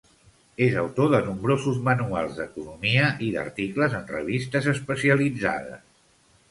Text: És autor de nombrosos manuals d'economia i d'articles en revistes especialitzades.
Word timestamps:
És 0.67 0.77
autor 0.83 1.11
de 1.15 1.19
nombrosos 1.27 1.77
manuals 1.89 2.39
d'economia 2.39 3.13
i 3.27 3.31
d'articles 3.37 3.95
en 4.01 4.11
revistes 4.17 4.73
especialitzades. 4.77 5.89